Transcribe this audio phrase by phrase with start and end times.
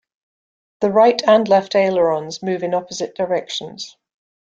[0.79, 3.97] The right and left ailerons move in opposite directions.